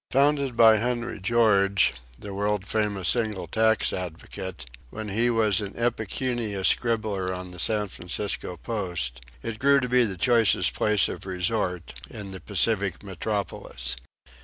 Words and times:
Founded 0.09 0.57
by 0.57 0.77
Henry 0.77 1.19
George, 1.21 1.93
the 2.17 2.33
world 2.33 2.65
famous 2.65 3.07
single 3.09 3.45
tax 3.45 3.93
advocate, 3.93 4.65
when 4.89 5.09
he 5.09 5.29
was 5.29 5.61
an 5.61 5.75
impecunious 5.75 6.69
scribbler 6.69 7.31
on 7.31 7.51
the 7.51 7.59
San 7.59 7.87
Francisco 7.87 8.57
Post, 8.57 9.21
it 9.43 9.59
grew 9.59 9.79
to 9.79 9.87
be 9.87 10.03
the 10.03 10.17
choicest 10.17 10.73
place 10.73 11.07
of 11.07 11.27
resort 11.27 12.01
in 12.09 12.31
the 12.31 12.39
Pacific 12.41 13.03
metropolis. 13.03 13.95